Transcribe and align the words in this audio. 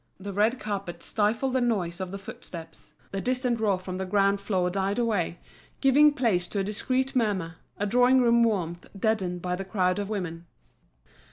The 0.19 0.33
red 0.33 0.59
carpet 0.59 1.03
stifled 1.03 1.53
the 1.53 1.61
noise 1.61 1.99
of 1.99 2.09
the 2.09 2.17
footsteps, 2.17 2.93
the 3.11 3.21
distant 3.21 3.59
roar 3.59 3.77
from 3.77 3.99
the 3.99 4.05
ground 4.07 4.41
floor 4.41 4.71
died 4.71 4.97
away, 4.97 5.37
giving 5.79 6.11
place 6.13 6.47
to 6.47 6.57
a 6.59 6.63
discreet 6.63 7.15
murmur, 7.15 7.57
a 7.77 7.85
drawing 7.85 8.19
room 8.19 8.41
warmth 8.41 8.87
deadened 8.97 9.43
by 9.43 9.55
the 9.55 9.63
crowd 9.63 9.99
of 9.99 10.09
women. 10.09 10.47